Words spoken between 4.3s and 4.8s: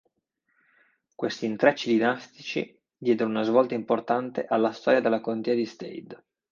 alla